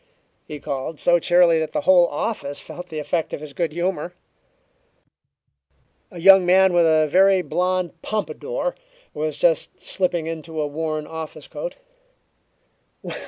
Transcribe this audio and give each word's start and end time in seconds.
he 0.47 0.59
called, 0.59 0.99
so 0.99 1.19
cheerily 1.19 1.59
that 1.59 1.73
the 1.73 1.81
whole 1.81 2.07
office 2.07 2.59
felt 2.59 2.87
the 2.89 2.97
effect 2.97 3.33
of 3.33 3.39
his 3.39 3.53
good 3.53 3.71
humor. 3.71 4.13
A 6.09 6.19
young 6.19 6.43
man 6.43 6.73
with 6.73 6.87
a 6.87 7.07
very 7.07 7.43
blond 7.43 8.01
pompadour 8.01 8.73
was 9.13 9.37
just 9.37 9.79
slipping 9.79 10.25
into 10.25 10.59
a 10.59 10.65
worn 10.67 11.05
office 11.05 11.47
coat. 11.47 11.75